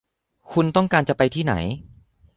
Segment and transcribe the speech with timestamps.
[0.51, 1.53] คุณต้องการจะไปที่ไหน